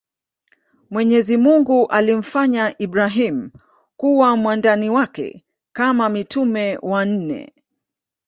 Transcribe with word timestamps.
Mwenyezimungu 0.89 1.87
alimfanya 1.87 2.77
Ibrahim 2.81 3.51
kuwa 3.97 4.37
mwandani 4.37 4.89
wake 4.89 5.45
Kama 5.73 6.09
mitume 6.09 6.77
wanne 6.81 7.53